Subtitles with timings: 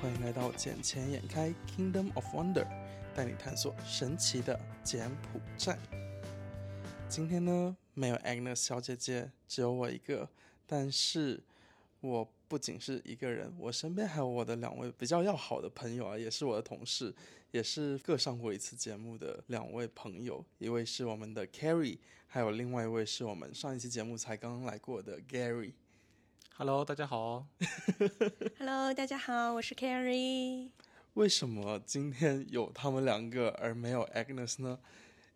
[0.00, 2.66] 欢迎来到眼前眼开 Kingdom of Wonder，
[3.14, 5.78] 带你探索神奇的柬埔寨。
[7.08, 10.28] 今天呢，没有 Agnes 小姐姐，只有我一个。
[10.66, 11.42] 但是，
[12.00, 17.14] 我不仅是一个人，我身边还有我的两位比较要好的朋友啊，也是我的同事，
[17.50, 20.44] 也是各上过一次节目的两位朋友。
[20.58, 25.72] 一位是我们的 Carrie，还有另外一位是我们上一期节目才刚来过的 Gary。
[26.60, 27.46] Hello，大家好。
[28.58, 30.68] Hello，大家好，我是 Carrie。
[31.14, 34.78] 为什么今天有他们两个而没有 Agnes 呢？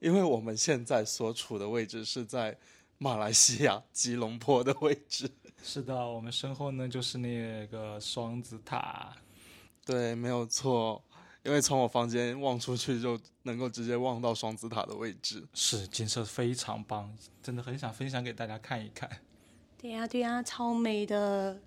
[0.01, 2.59] 因为我们现在所处的位置是在
[2.99, 5.31] 马来西亚吉隆坡的位置。
[5.63, 9.17] 是的，我们身后呢就是那个双子塔。
[9.87, 11.03] 对，没有错。
[11.43, 15.43] 因为从我房间望出去，就能够直接望到双子塔的位置。
[15.55, 19.09] 是景色非常棒，真的很想分享给大家看一看。
[19.85, 21.61] 对呀、对呀、超美的。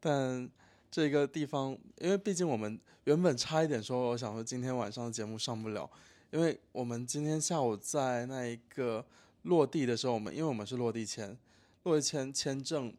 [0.00, 0.50] 但
[0.90, 5.90] 这个地方，因为毕竟我们原本差一点说，我想说今天晚上的节目上不了，
[6.30, 9.04] 因为我们今天下午在那一个
[9.42, 11.36] 落地的时候，我们因为我们是落地签，
[11.82, 12.96] 落地签签证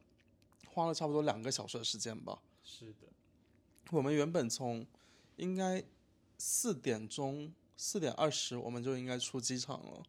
[0.68, 2.38] 花了差不多两个小时的时间吧。
[2.64, 3.08] 是的，
[3.90, 4.86] 我们原本从
[5.38, 5.84] 应该
[6.38, 10.04] 四点钟四点二十我们就应该出机场了。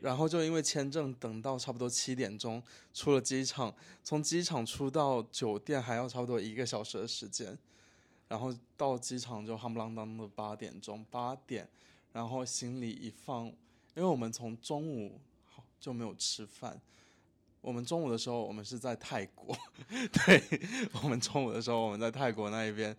[0.00, 3.74] 然后就因为签证等到差不多七点钟出了机场，
[4.04, 7.56] 从机场出到酒店还要差不多一个小时的时间，
[8.28, 11.68] 然后到机场就夯不啷当的八点钟，八点，
[12.12, 13.54] 然后行李一放，因
[13.96, 15.18] 为我们从中午
[15.80, 16.80] 就没有吃饭，
[17.60, 19.56] 我们中午的时候我们是在泰国，
[19.88, 20.42] 对
[21.02, 22.94] 我们中午的时候我们在泰国那一边，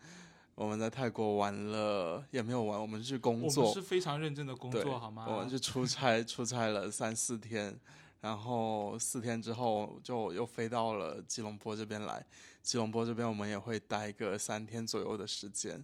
[0.60, 5.26] 我们在泰国玩了也没有玩，我们去工作，我们是非常认真的工作，好吗？
[5.26, 7.74] 我们是出差，出差了三四天，
[8.20, 12.26] 然后四天之后就又飞到了吉隆坡这边来。
[12.62, 15.82] 吉隆坡这边我们也会待个三天左右的时间，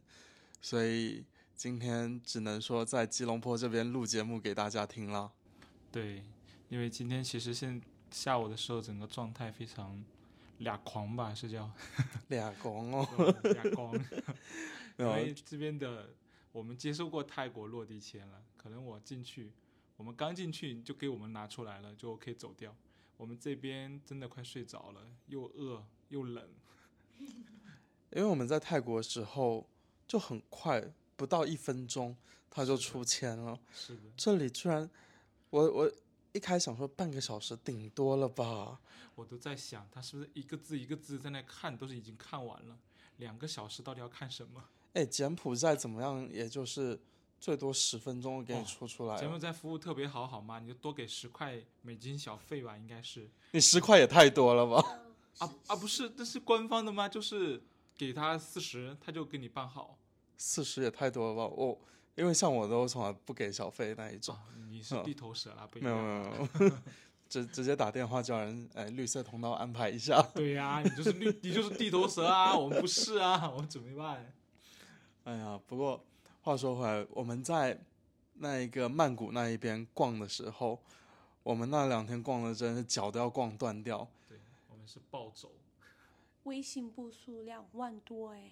[0.61, 1.23] 所以
[1.55, 5.31] 今天只能说在吉隆坡这边录节目给大家听了。
[5.89, 6.21] 对，
[6.67, 7.81] 因为今天其实现
[8.11, 10.03] 下午的时候，整个状态非常
[10.59, 11.69] 俩狂吧，是叫
[12.29, 13.07] 俩狂哦，
[13.43, 13.93] 俩狂。
[14.97, 16.09] 因为这边的
[16.51, 19.51] 我们接受过泰国落地签了，可能我进去，
[19.97, 22.73] 我们刚进去就给我们拿出来了，就可以走掉。
[23.17, 26.47] 我们这边真的快睡着了，又饿又冷。
[28.11, 29.67] 因为我们在泰国的时候
[30.07, 30.81] 就很快，
[31.17, 32.15] 不到一分钟
[32.49, 33.59] 他就出签了。
[33.73, 34.89] 是的，这里居然，
[35.49, 35.91] 我我
[36.35, 38.77] 一开始想说半个小时顶多了吧。
[39.15, 42.77] 我都在想，他是不是一个字一个字在那看，都是已经看完了。
[43.19, 44.61] 两个小时到底要看什么？
[44.91, 46.29] 哎，柬埔寨怎么样？
[46.29, 46.99] 也就是
[47.39, 50.59] 最多十分钟给你哦出出来了、柬埔寨服务特别好，好吗？
[50.59, 53.29] 你就多给十块美金小费吧，应该是。
[53.51, 54.99] 你十块也太多了吧？
[55.37, 57.07] 啊啊，不是，这是官方的吗？
[57.07, 57.63] 就是
[57.97, 59.97] 给他四十，他就给你办好。
[60.35, 61.47] 四十也太多了吧？
[61.47, 61.79] 我
[62.15, 65.95] 因为像我都从来不给小费那一种，啊，你是地头蛇啦，没有。
[65.95, 66.71] 没有没有，
[67.27, 70.21] 直直接打电话叫人哎绿色通道安排一下。
[70.33, 72.55] 对呀、你就是绿， 你就是地头蛇啊！
[72.55, 74.33] 我们不是啊，我们准备办。
[75.25, 76.03] 哎呀，不过
[76.41, 77.77] 话说回来，我们在
[78.35, 80.79] 那一个曼谷那一边逛的时候，
[81.43, 84.07] 我们那两天逛的真是脚都要逛断掉。
[84.29, 84.37] 对，
[84.69, 85.51] 我们是暴走。
[86.43, 88.51] 微信步数两万多哎，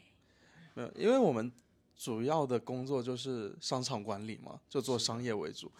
[0.73, 1.51] 没有，因为我们
[1.97, 5.71] 主要的工作就是商场管理嘛，就做商业为主，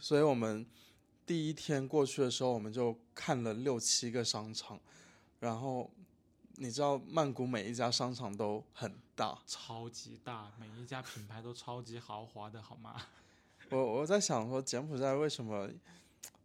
[0.00, 0.64] 所以我们
[1.26, 4.78] 第一天过去的时候，我们就看了六七个商场，
[5.40, 5.90] 然后
[6.56, 12.94] 你知道曼谷每一家商场都很大，超级大，每一家品牌都超级豪华的，好吗？
[13.70, 15.68] 我我在想说柬埔寨为什么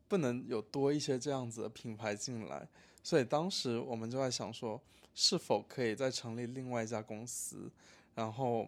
[0.08, 2.68] 不能有多一些这样子的品牌进来？
[3.04, 4.82] 所以当时我们就在想说，
[5.14, 7.70] 是否可以再成立另外一家公司，
[8.16, 8.68] 然后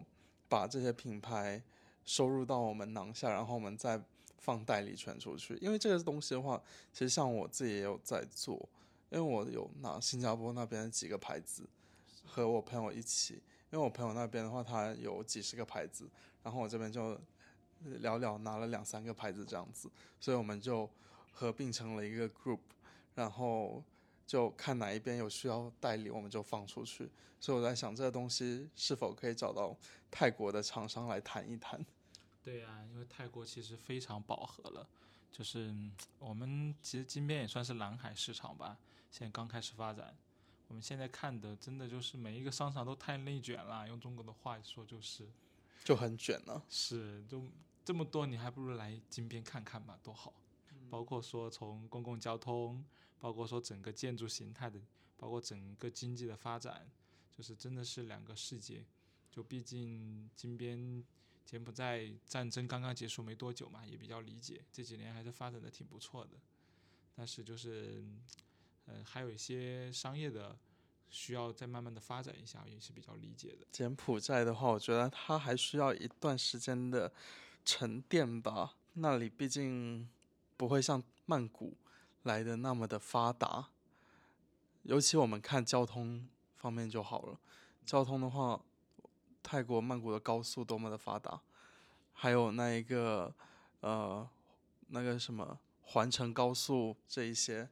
[0.52, 1.62] 把这些品牌
[2.04, 3.98] 收入到我们囊下，然后我们再
[4.36, 5.56] 放代理权出去。
[5.62, 6.60] 因为这个东西的话，
[6.92, 8.68] 其实像我自己也有在做，
[9.08, 11.62] 因为我有拿新加坡那边几个牌子
[12.26, 13.40] 和我朋友一起，
[13.70, 16.06] 因为我朋友那边的话，他有几十个牌子，
[16.42, 17.14] 然后我这边就
[18.02, 19.90] 寥寥拿了两三个牌子这样子，
[20.20, 20.86] 所以我们就
[21.32, 22.60] 合并成了一个 group，
[23.14, 23.82] 然后
[24.26, 27.10] 就看哪一边有需要代理，我们就放出去。
[27.40, 29.76] 所以我在想，这个东西是否可以找到
[30.10, 31.84] 泰国的厂商来谈一谈？
[32.42, 34.86] 对呀、因为泰国其实非常饱和了，
[35.30, 38.78] 就是嗯我们其实金边也算是蓝海市场吧，
[39.10, 40.16] 现在刚开始发展。
[40.68, 45.28] 我们现在看的真的就是每一个商场都太内卷了，用中国的话说就是
[45.84, 47.42] 就很卷了、是，就
[47.84, 50.32] 这么多，你还不如来金边看看吧，多好。
[50.88, 52.84] 包括说从公共交通，
[53.22, 54.80] 包括说整个建筑形态的，
[55.16, 56.90] 包括整个经济的发展，
[57.30, 58.84] 就是真的是两个世界。
[59.30, 61.04] 就毕竟金边
[61.46, 66.32] 柬埔寨战争刚刚结束没多久嘛，也比较理解，这几年还是发展的挺不错的。
[67.14, 68.04] 但是就是，
[68.86, 70.58] 嗯，还有一些商业的
[71.08, 73.66] 需要再慢慢的发展一下，也是比较理解的。
[73.70, 77.12] 柬埔寨的话，我觉得它还需要一段时间的
[77.64, 80.10] 沉淀吧，那里毕竟
[80.56, 81.76] 不会像曼谷
[82.22, 83.68] 来的那么的发达。
[84.82, 87.38] 尤其我们看交通方面就好了，
[87.84, 88.60] 交通的话。
[89.44, 91.42] 泰国曼谷的高速多么的发达，
[92.12, 93.34] 还有那一个
[93.80, 94.26] 呃
[94.86, 97.68] 那个什么环城高速这一些，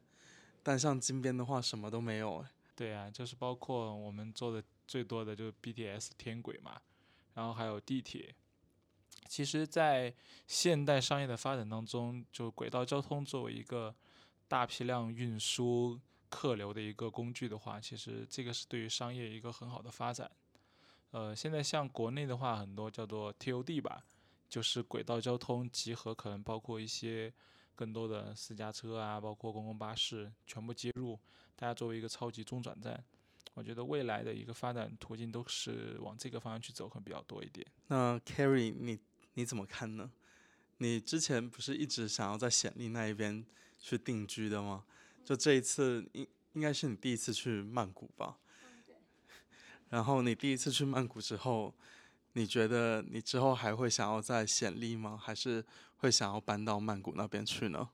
[0.61, 2.45] 但像金边的话什么都没有。
[2.75, 6.81] 对啊，就是包括我们做的最多的就是 BTS 天轨嘛，
[7.35, 8.35] 然后还有地铁。
[9.29, 10.13] 其实，在
[10.45, 13.95] 现代商业的发展当中，就轨道交通作为一个
[14.51, 20.29] 大批量运输客流的一个工具的话，其实这个是对于商业一个很好的发展。
[21.11, 24.03] 呃，现在像国内的话，很多叫做 TOD 吧，
[24.49, 27.33] 就是轨道交通集合，可能包括一些
[27.75, 31.17] 更多的私家车啊，包括公共巴士，全部接入，
[31.55, 33.01] 大家作为一个超级中转站。
[33.53, 37.65] 我觉得未来的一个发展途径都是往这个方向去走，会比较多一点。
[37.87, 38.99] 那 Carry，你
[39.35, 40.11] 你怎么看呢？
[40.79, 43.45] 你之前不是一直想要在显利那一边
[43.81, 44.85] 去定居的吗？
[45.25, 48.37] 就这一次，应应该是你第一次去曼谷吧？
[49.89, 51.73] 然后你第一次去曼谷之后，
[52.33, 55.17] 你觉得你之后还会想要在暹粒吗？
[55.21, 55.65] 还是
[55.97, 57.89] 会想要搬到曼谷那边去呢？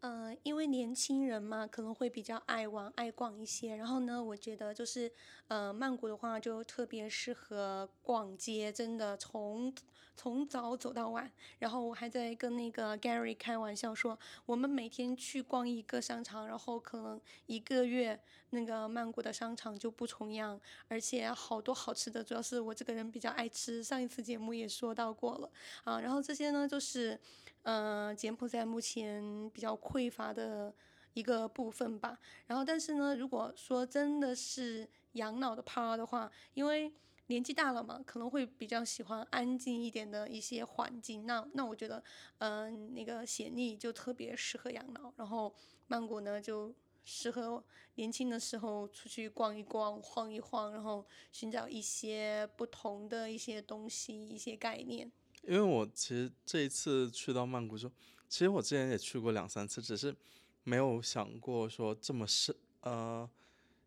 [0.00, 3.76] 呃，因为年轻人嘛，可能会比较爱玩、爱逛一些。
[3.76, 5.10] 然后呢，我觉得就是，
[5.48, 9.74] 呃，曼谷的话就特别适合逛街，真的从。
[10.16, 18.18] 从早走到晚，然后我还在跟那个 Gary 开玩笑说，我们每天去逛一个商场，然后可能一个月
[18.50, 20.58] 那个曼谷的商场就不重样，
[20.88, 25.50] 而且好多好吃的，主要是我这个人比较爱吃，上一次节目也说到过了
[25.84, 26.00] 啊。
[26.00, 27.20] 然后这些呢，就是，
[27.62, 30.74] 呃，柬埔寨目前比较匮乏的
[31.12, 32.18] 一个部分吧。
[32.46, 36.90] 然后，但是呢，如果说真的是养老的 part 的话，因为
[37.28, 41.26] 年纪大了嘛，可能会比较喜欢安静一点的一些环境。
[41.26, 42.02] 那那我觉得，
[42.38, 45.52] 嗯，那个暹粒就特别适合养老，然后
[45.88, 46.72] 曼谷呢就
[47.04, 47.62] 适合
[47.96, 55.10] 年轻的时候出去逛一逛、晃一晃，然后寻找一些不同的一些东西、一些概念。
[55.42, 57.92] 因为我其实这一次去到曼谷之后，
[58.28, 60.14] 其实我之前也去过两三次，只是
[60.62, 62.54] 没有想过说这么深。
[62.82, 63.28] 呃，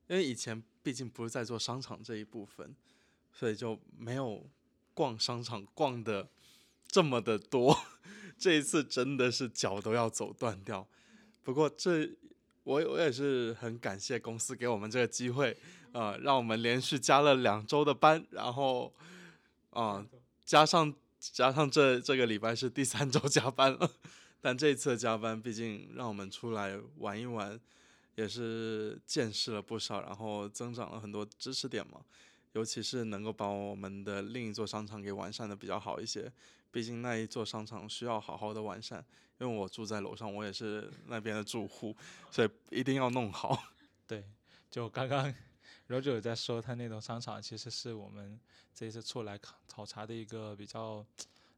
[0.08, 2.76] 因为以前毕竟不是在做商场这一部分。
[3.34, 4.46] 所以就没有
[4.94, 6.28] 逛商场逛的
[6.88, 7.78] 这么的多，
[8.38, 10.88] 这一次真的是脚都要走断掉。
[11.44, 12.10] 不过这
[12.64, 15.58] 我我也是很感谢公司给我们这个机会，
[15.94, 18.94] 呃，让我们连续加了两周的班，然后
[19.72, 20.06] 啊
[20.46, 23.92] 加上加上这这个礼拜是第三周加班了。
[24.42, 27.60] 但这次加班毕竟让我们出来玩一玩，
[28.16, 32.00] 也是见识了不少，然后增长了很多知识点嘛。
[32.54, 36.32] 尤其是能够把我们的另一座商场给完善的比较好一些，
[36.72, 39.04] 毕竟那一座商场需要好好的完善。
[39.40, 41.96] 因为我住在楼上，我也是那边的住户，
[42.30, 43.58] 所以一定要弄好。
[44.06, 44.26] 对，
[44.70, 45.34] 就刚刚
[45.88, 48.38] Roger 在说，他那栋商场其实是我们
[48.76, 51.06] 这一次出来考考察的一个比较，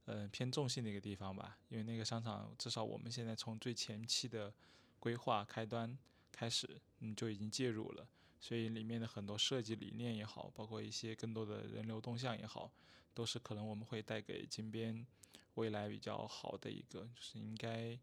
[0.05, 1.57] 嗯，偏重性的一个地方吧。
[1.69, 4.53] 因为那个商场，至少我们现在从最前期的
[4.99, 5.97] 规划开端
[6.31, 6.69] 开始，
[6.99, 8.07] 嗯，就已经介入了。
[8.43, 12.73] 所以里面的很多设计理念也好，包括一些更多的人流动向也好，
[13.13, 15.05] 都是可能我们会带给金边
[15.53, 17.95] 未来比较好的一个，就是应该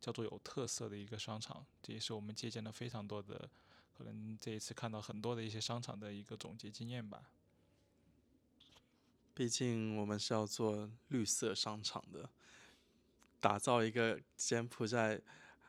[0.00, 1.64] 叫做有特色的一个商场。
[1.80, 3.48] 这也是我们借鉴了非常多的，
[3.96, 7.30] 可能这一次看到很多的一些商场的一个总结经验吧。
[9.32, 12.28] 毕竟我们是要做绿色商场的，
[13.40, 15.20] 打造一个柬埔寨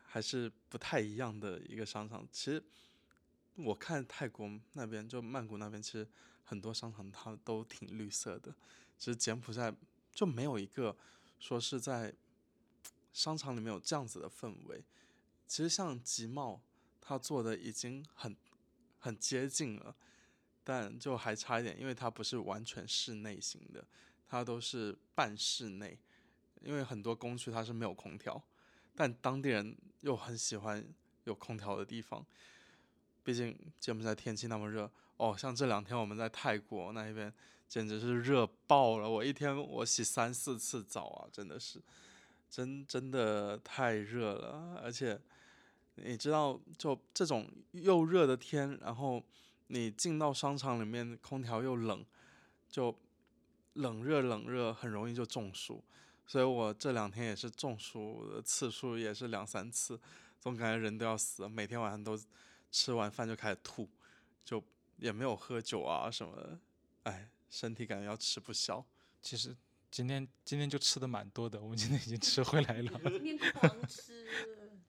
[0.07, 2.27] 还是不太一样的一个商场。
[2.31, 2.63] 其实。
[3.55, 6.07] 我看泰国那边，就曼谷那边，其实
[6.43, 8.53] 很多商场它都挺绿色的。
[8.97, 9.73] 其实柬埔寨
[10.13, 10.95] 就没有一个
[11.39, 12.13] 说是在
[13.13, 14.83] 商场里面有这样子的氛围。
[15.47, 16.61] 其实像集贸，
[16.99, 18.35] 它做的已经很
[18.99, 19.95] 很接近了，
[20.63, 23.87] 但就还差一点，因为它不是完全室内型的，
[24.27, 25.97] 它都是半室内。
[26.61, 28.41] 因为很多工区它是没有空调，
[28.95, 30.83] 但当地人又很喜欢
[31.25, 32.25] 有空调的地方。
[33.25, 37.33] 毕竟柬埔寨天气那么热哦，像这两天我们在泰国那一边，
[37.67, 39.09] 简直是热爆了。
[39.09, 41.81] 我一天我洗三四次澡啊，真的是，
[42.51, 44.79] 真真的太热了。
[44.83, 45.19] 而且
[45.95, 49.23] 你知道，就这种又热的天，然后
[49.67, 52.05] 你进到商场里面，空调又冷，
[52.69, 52.95] 就
[53.73, 55.83] 冷热冷热，很容易就中暑。
[56.27, 59.99] 所以我这两天也是中暑的次数也是两三次，
[60.39, 62.15] 总感觉人都要死，每天晚上都
[62.75, 63.87] 吃完饭就开始吐，
[64.43, 64.61] 就
[64.97, 66.59] 也没有喝酒啊什么的，
[67.03, 68.85] 哎，身体感觉要吃不消。
[69.21, 69.55] 其实
[69.89, 72.99] 今天今天就吃的蛮多的，我们今天已经吃回来了。
[73.09, 74.27] 今天 狂吃。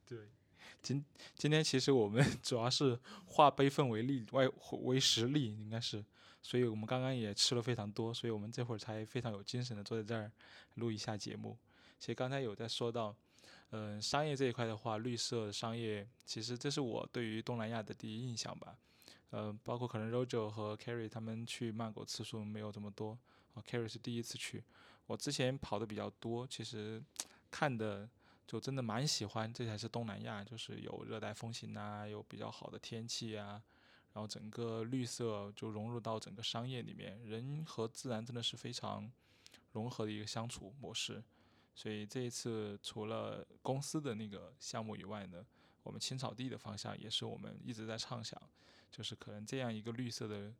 [0.05, 0.19] 对，
[0.83, 1.05] 今
[1.37, 4.49] 今天其实我们 主要是化悲愤为力，外
[4.83, 6.05] 为实力，应该是。
[6.43, 10.28] 所以我们刚刚也吃了非常多，所以我们这会儿才非常有精神的坐在这儿
[10.75, 11.57] 录一下节目。
[12.00, 13.16] 其实刚才有在说到，
[13.71, 18.79] 嗯，商业这一块的话，绿色商业，其实这是我对于东南亚的第一印象吧。
[19.31, 23.19] 嗯，包括可能 Rojo 和 Carry 他们去曼谷次数没有这么多
[23.69, 24.63] ，，Carry 是第一次去。
[25.07, 27.03] 我之前跑的比较多，其实
[27.51, 28.09] 看的
[28.47, 33.61] 就真的蛮喜欢，这才是东南亚，就是有热带风情啊，有比较好的天气啊。
[34.13, 39.11] 然后整个绿色就融入到整个商业里面，人和自然真的是非常
[39.73, 41.23] 融合的一个相处模式。
[41.76, 45.47] 所以这一次除了公司的那个项目以外呢，
[45.83, 48.40] 我们青草地的方向也是我们一直在畅想，
[48.90, 50.50] 就是可能这样一个绿色的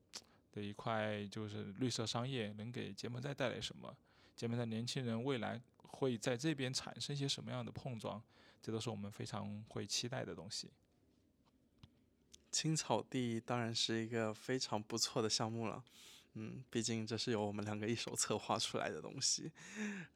[0.53, 3.97] 的一块，就是绿色商业能给柬埔寨带来什么？
[4.37, 8.23] 柬埔寨年轻人未来会在这边产生一些什么样的碰撞？
[8.61, 10.69] 这都是我们非常会期待的东西。
[12.53, 15.83] 青草地当然是一个非常不错的项目了，
[16.39, 19.51] 嗯，毕竟这是由我们两个一手策划出来的东西。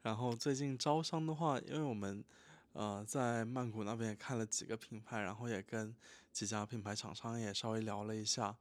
[0.02, 2.24] 然后最近招商的话，因为我们
[2.72, 5.94] 呃在曼谷那边也看了几个品牌，然后也跟
[6.32, 8.54] 几家品牌厂商也稍微聊了一下，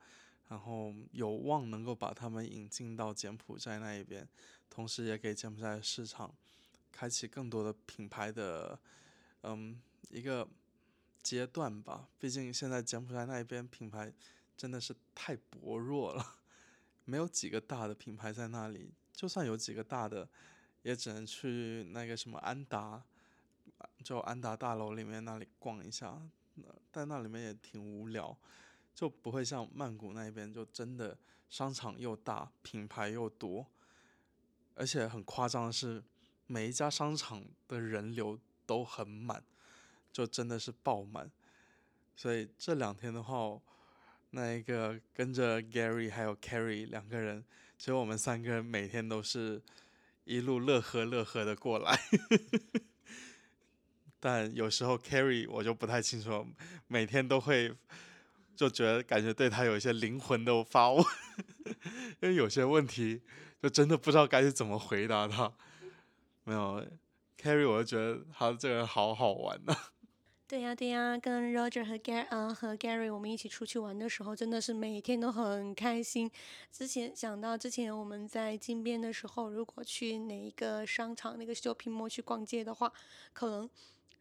[0.48, 4.28] 然后有望能够把他们引进到柬埔寨那一边，
[4.70, 6.34] 同时也给柬埔寨市场
[6.92, 8.80] 开启更多的品牌的
[9.44, 10.48] 嗯一个。
[11.22, 14.12] 阶段吧，毕竟现在柬埔寨那一边品牌
[14.56, 16.38] 真的是太薄弱了，
[17.10, 18.94] 没有几个大的品牌在那里。
[19.12, 20.30] 就算有几个大的，
[20.84, 23.02] 也只能去那个什么安达，
[24.04, 26.22] 就安达大楼里面那里逛一下，
[26.92, 28.38] 但那里面也挺无聊，
[28.94, 31.18] 就不会像曼谷那边就真的
[31.50, 33.66] 商场又大，品牌又多，
[34.76, 36.04] 而且很夸张的是，
[36.46, 39.44] 每一家商场的人流都很满。
[40.12, 41.32] 就真的是爆满，
[42.16, 43.62] 所以这两天的话，
[44.32, 47.44] 那一个跟着 Gary 还有 Carrie 两个人，
[47.78, 49.62] 其实我们三个人每天都是
[50.24, 52.00] 一路乐呵乐呵的过来。
[54.20, 56.46] 但有时候 Carry 我就不太清楚，
[56.88, 57.74] 每天都会
[58.56, 61.04] 就觉得感觉对他有一些灵魂的发问，
[62.22, 63.22] 因为有些问题
[63.62, 65.52] 就真的不知道该怎么回答他。
[66.44, 66.86] 没有
[67.42, 69.76] Carry，我就觉得他这个人好好玩呐。
[70.50, 76.32] 对呀，对呀，跟 Roger 和 Gary 啊和 Gary 我们一起出去玩的时候，真的是每天都很开心。
[76.72, 82.92] 之前想到之前我们在金边的时候，如果去哪一个商场那个 shopping mall 去逛街的话，
[83.32, 83.70] 可能。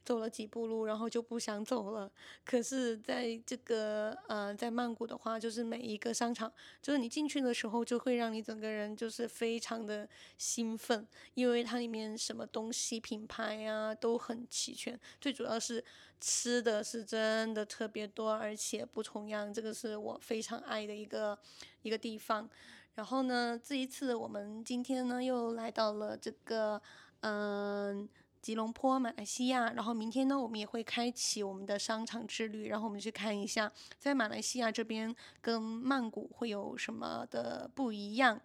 [0.09, 2.11] 走了几步路，然后就不想走了。
[2.43, 6.51] 可是，在这个呃，在曼谷的话，就是每一个商场，
[6.81, 14.99] 就是你进去的时候，就会让你整个人就是非常的兴奋，因为它里面什么东西品牌啊都很齐全。
[15.21, 15.85] 最主要是
[16.19, 21.39] 吃的是真的特别多，而且不重样，这个是我非常爱的一个
[21.83, 22.49] 一个地方。
[22.95, 26.81] 然后呢，这一次我们今天呢又来到了这个
[27.21, 28.09] 嗯。
[28.41, 38.41] 吉隆坡，马来西亚，然后明天呢，我们也会开启我们的商场之旅，然后我们去看一下，在马来西亚这边跟曼谷会有什么的不一样。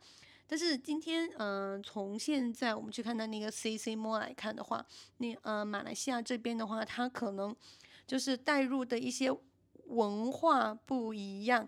[0.46, 4.86] 但是今天，嗯，从现在我们去看到那个 CC Mall 来看的话，
[5.18, 7.56] 那呃，马来西亚这边的话，它可能
[8.06, 9.32] 就是带入的一些
[9.86, 11.68] 文化不一样。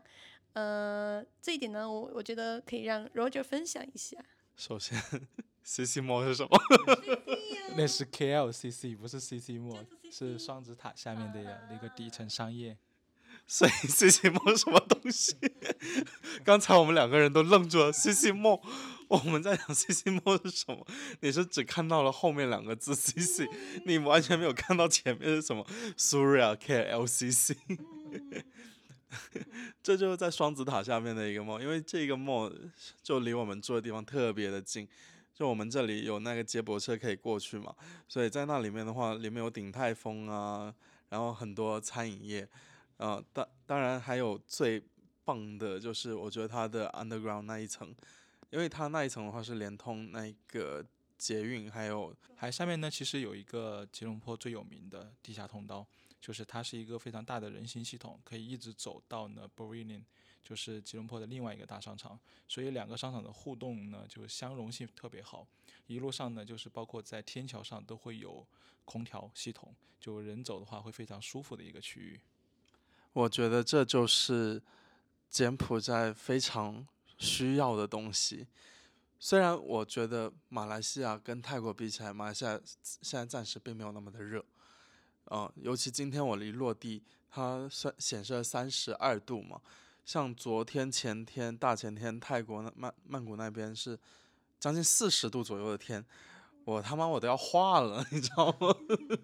[0.53, 4.17] 呃，这一点呢，我我觉得可以让 Roger 分享一下。
[4.55, 4.97] 首先。
[5.67, 6.51] C C 莫是什么？
[7.75, 11.41] 那是 K L C C，不是 C C 莫，是双子塔下面的
[11.73, 12.77] 一个底层商业。
[13.47, 15.35] 所以 C C 莫什么东西？
[16.43, 17.91] 刚才我们两个人都愣住了。
[17.91, 18.61] C C 莫，
[19.07, 20.85] 我们在讲 C C 莫是什么？
[21.21, 23.47] 你是只看到了后面两个字 C C，
[23.85, 25.65] 你完全没有看到前面是什么
[25.97, 27.57] Surya K L C C。
[29.81, 32.53] 这就是在双子塔下面的一个梦，因为这个梦
[33.01, 34.87] 就离我们住的地方特别的近。
[35.35, 37.75] 就我们这里有那个接驳车可以过去嘛，
[38.07, 40.73] 所以在那里面的话，里面有鼎泰丰啊，
[41.09, 42.47] 然后很多餐饮业，
[42.95, 44.81] 呃，当当然还有最
[45.25, 47.93] 棒的就是我觉得它的 underground 那一层，
[48.49, 50.85] 因为它那一层的话是连通那个
[51.17, 55.85] 捷运，还有还下面呢，其实有一个吉隆坡最有名的地下通道，
[56.21, 60.05] 就是它是一个非常大的人行系统，可以一直走到呢 b o r i n i n
[60.45, 65.47] 就是吉隆坡的另外一个大商场，所以两个商场的互动呢，就是相容性特别好。
[65.87, 68.45] 一路上呢，就是包括在天桥上都会有
[68.85, 72.21] 空调系统，就人走的话会非常舒服的一个区域。
[73.11, 74.61] 我觉得这就是
[75.31, 76.87] 柬埔寨非常
[77.17, 78.45] 需要的东西。
[79.17, 84.45] 虽然我觉得马来西亚跟泰国比起来，马来西亚现在暂时并没有那么的热，
[85.31, 89.59] 嗯，尤其今天我离落地，它算显示了三十二度嘛。
[90.05, 93.97] 像昨天、前天、大前天，泰国曼曼谷那边是
[94.59, 96.05] 将近四十度左右的天，
[96.63, 98.75] 我他妈我都要化了，你知道吗？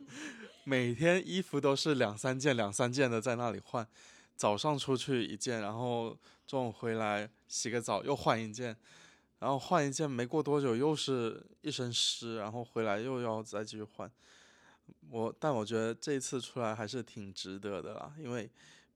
[0.65, 3.87] 每天衣服都是两三件、两三件的在那里换，
[4.35, 8.75] 早上出去一件，然后中午回来洗个澡又换一件，
[9.37, 14.11] 然后换一件没过多久又是一身湿，然后回来又要再继续换。
[15.11, 18.49] 我但我觉得这次出来还是挺值得的啦，因为。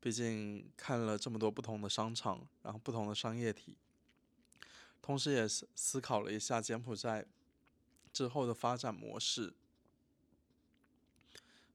[0.05, 3.75] 毕竟看了这么多不同的商场，然后不同的商业体，
[5.01, 7.25] 同时也思思考了一下柬埔寨
[8.13, 9.51] 之后的发展模式，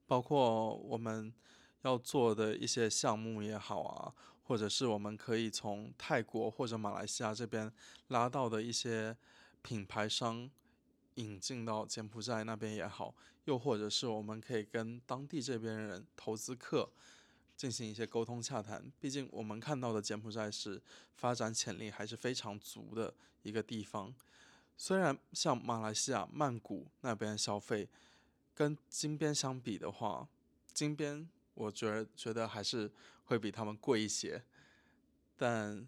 [0.07, 1.35] 包括我们
[1.83, 7.69] 要做的一些项目也好啊，或者是我们可以从泰国或者马来西亚这边
[8.07, 9.17] 拉到的一些
[9.61, 10.49] 品牌商
[11.17, 13.13] 引进到柬埔寨那边也好，
[13.47, 16.89] 又或者是我们可以跟当地这边人投资客。
[17.61, 20.81] 进行一些沟通洽谈，毕竟我们看到的柬埔寨是
[21.13, 23.13] 发展潜力还是非常足的
[23.43, 24.15] 一个地方。
[24.79, 27.87] 虽然像马来西亚曼谷那边消费
[28.55, 30.27] 跟金边相比的话，
[30.73, 32.91] 金边我觉得觉得还是
[33.27, 34.43] 会比他们贵一些。
[35.37, 35.87] 但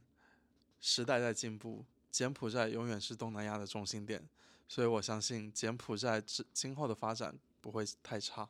[0.78, 4.22] 时代在进步，柬埔寨永远是东南亚的中心点，
[4.68, 8.46] 所以我相信柬埔寨之今后的发展不会太差。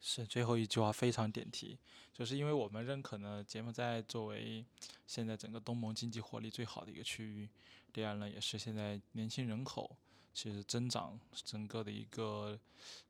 [0.00, 1.78] 是最后一句话非常点题，
[2.12, 4.64] 就是因为我们认可呢，柬埔寨作为
[5.06, 7.48] 现在整个东盟经济活力最好的一个区域，
[7.92, 9.96] 第二呢，也是现在年轻人口
[10.32, 12.58] 其实增长整个的一个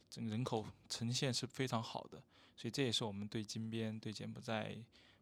[0.08, 2.22] 整人口呈现是非常好的，
[2.56, 4.76] 所以这也是我们对金边对柬埔寨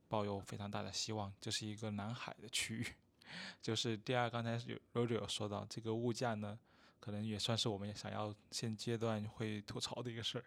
[0.09, 2.87] 抱有非常大的希望，这是一个南海的区域。
[3.61, 6.57] 就是第二，刚才有 Rory 说到这个物价呢，
[7.01, 10.45] 可能也算是我们想要现阶段会吐槽的一个事儿。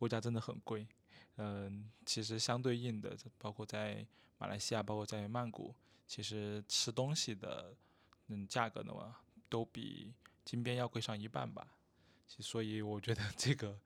[0.00, 0.86] 物价真的很贵，
[1.36, 4.06] 嗯，其实相对应的，包括在
[4.38, 5.74] 马来西亚，包括在曼谷，
[6.06, 7.74] 其实吃东西的，
[8.28, 10.12] 嗯，价格的话，都比
[10.44, 11.66] 金边要贵上一半吧。
[12.26, 13.78] 所以我觉得这个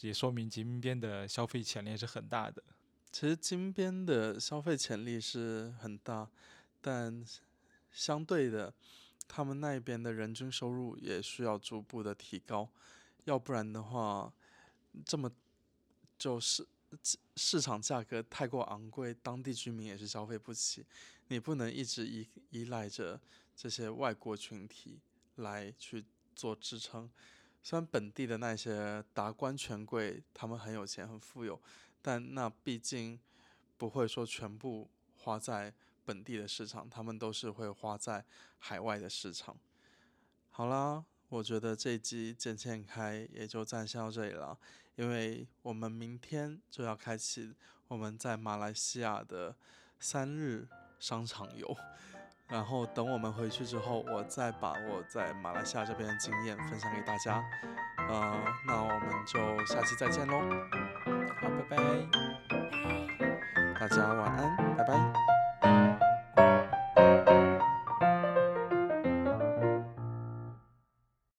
[0.00, 2.62] 也说明金边的消费潜力是很大的。
[3.10, 6.28] 其实金边的消费潜力是很大，
[6.80, 7.24] 但
[7.92, 8.74] 相对的，
[9.28, 12.68] 他们那边的人均收入也需要逐步的提高，
[13.24, 14.32] 要不然的话。
[15.04, 15.30] 这么
[16.18, 16.66] 就是
[17.36, 20.84] 市场价格太过昂贵，当地居民也是消费不起。
[21.28, 23.20] 你不能一直依依赖着
[23.56, 25.00] 这些外国群体
[25.36, 27.10] 来去做支撑。
[27.62, 31.60] 虽然本地的那些达官权贵他们很有钱很富有，
[32.02, 33.18] 但那毕竟
[33.78, 35.72] 不会说全部花在
[36.04, 38.24] 本地的市场，他们都是会花在
[38.58, 39.56] 海外的市场。
[40.50, 41.04] 好啦。
[41.32, 44.54] 我觉得这一集见见开也就暂先到这里了，
[44.96, 47.54] 因为我们明天就要开启
[47.88, 49.56] 我们在马来西亚的
[49.98, 50.68] 三日
[50.98, 51.74] 商场游，
[52.48, 57.42] 然后等我们回去之后，我再把我在马来西亚这边的经验分享给大家。
[57.96, 60.38] 呃，那我们就下期再见喽，
[61.40, 61.78] 好，拜拜，
[63.80, 65.31] 大家晚安，拜拜。